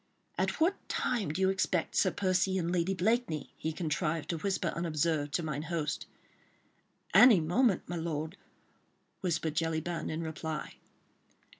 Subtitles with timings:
[0.35, 4.69] "At what time do you expect Sir Percy and Lady Blakeney?" he contrived to whisper
[4.75, 6.07] unobserved, to mine host.
[7.13, 8.35] "Any moment, my lord,"
[9.19, 10.77] whispered Jellyband in reply.